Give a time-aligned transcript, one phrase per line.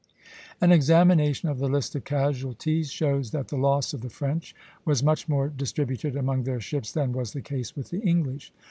[0.59, 5.03] An examination of the list of casualties shows that the loss of the French was
[5.03, 8.51] much more distributed among their ships than was the case with the English.